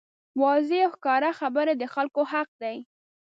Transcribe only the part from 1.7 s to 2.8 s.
د خلکو حق دی.